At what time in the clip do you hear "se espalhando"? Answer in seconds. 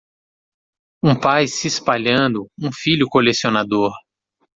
1.47-2.47